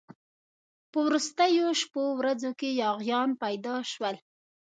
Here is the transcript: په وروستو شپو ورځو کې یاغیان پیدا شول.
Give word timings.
په 0.91 0.97
وروستو 1.07 1.71
شپو 1.81 2.03
ورځو 2.19 2.51
کې 2.59 2.69
یاغیان 2.83 3.29
پیدا 3.43 3.75
شول. 3.91 4.15